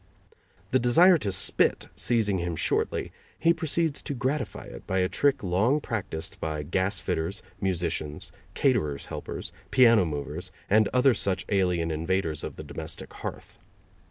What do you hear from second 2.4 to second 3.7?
shortly, he